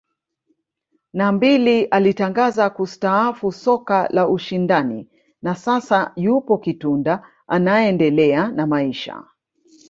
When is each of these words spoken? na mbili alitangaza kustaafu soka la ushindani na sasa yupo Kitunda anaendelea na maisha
na 1.13 1.31
mbili 1.31 1.83
alitangaza 1.85 2.69
kustaafu 2.69 3.51
soka 3.51 4.07
la 4.11 4.27
ushindani 4.29 5.09
na 5.41 5.55
sasa 5.55 6.11
yupo 6.15 6.57
Kitunda 6.57 7.27
anaendelea 7.47 8.47
na 8.51 8.67
maisha 8.67 9.23